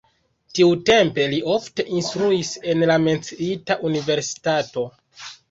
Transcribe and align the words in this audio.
Tiutempe 0.59 1.27
li 1.33 1.41
ofte 1.55 1.85
instruis 1.99 2.55
en 2.73 2.87
la 2.93 2.97
menciita 3.05 3.79
universitato. 3.93 4.89